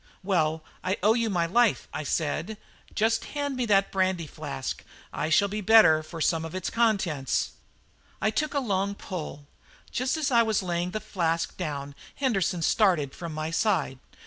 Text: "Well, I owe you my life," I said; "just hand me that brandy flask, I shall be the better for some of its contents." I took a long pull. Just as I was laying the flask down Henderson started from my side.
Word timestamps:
"Well, 0.23 0.63
I 0.83 0.97
owe 1.03 1.13
you 1.13 1.29
my 1.29 1.45
life," 1.45 1.87
I 1.93 2.01
said; 2.01 2.57
"just 2.95 3.23
hand 3.37 3.55
me 3.55 3.67
that 3.67 3.91
brandy 3.91 4.25
flask, 4.25 4.83
I 5.13 5.29
shall 5.29 5.47
be 5.47 5.61
the 5.61 5.65
better 5.67 6.01
for 6.01 6.19
some 6.19 6.43
of 6.43 6.55
its 6.55 6.71
contents." 6.71 7.51
I 8.19 8.31
took 8.31 8.55
a 8.55 8.59
long 8.59 8.95
pull. 8.95 9.45
Just 9.91 10.17
as 10.17 10.31
I 10.31 10.41
was 10.41 10.63
laying 10.63 10.89
the 10.89 10.99
flask 10.99 11.55
down 11.55 11.93
Henderson 12.15 12.63
started 12.63 13.13
from 13.13 13.31
my 13.31 13.51
side. 13.51 13.99